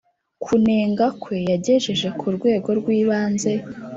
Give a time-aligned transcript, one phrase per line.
[0.43, 3.53] kunenga kwe yagejeje ku rwego rw ibanze